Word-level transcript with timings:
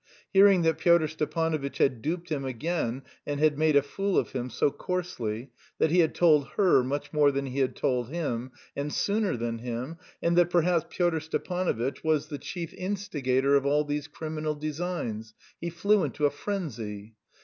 Hearing 0.33 0.63
that 0.63 0.79
Pyotr 0.79 1.07
Stepanovitch 1.07 1.77
had 1.77 2.01
duped 2.01 2.29
him 2.29 2.43
again 2.43 3.03
and 3.27 3.39
had 3.39 3.59
made 3.59 3.75
a 3.75 3.83
fool 3.83 4.17
of 4.17 4.31
him 4.31 4.49
so 4.49 4.71
coarsely, 4.71 5.51
that 5.77 5.91
he 5.91 5.99
had 5.99 6.15
told 6.15 6.47
her 6.57 6.83
much 6.83 7.13
more 7.13 7.31
than 7.31 7.45
he 7.45 7.59
had 7.59 7.75
told 7.75 8.09
him, 8.09 8.51
and 8.75 8.91
sooner 8.91 9.37
than 9.37 9.59
him, 9.59 9.97
and 10.19 10.35
that 10.39 10.49
perhaps 10.49 10.87
Pyotr 10.89 11.19
Stepanovitch 11.19 12.03
was 12.03 12.29
the 12.29 12.39
chief 12.39 12.73
instigator 12.73 13.53
of 13.55 13.67
all 13.67 13.83
these 13.83 14.07
criminal 14.07 14.55
designs 14.55 15.35
he 15.59 15.69
flew 15.69 16.03
into 16.03 16.25
a 16.25 16.31
frenzy. 16.31 17.13